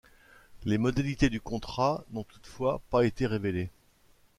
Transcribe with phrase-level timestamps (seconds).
[0.65, 3.69] Les modalités du contrat n'ont toutefois pas été révélées.